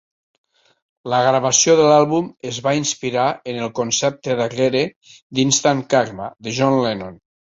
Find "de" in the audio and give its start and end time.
1.79-1.83, 6.49-6.57